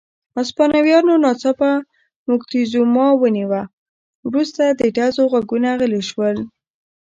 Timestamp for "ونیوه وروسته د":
3.21-4.81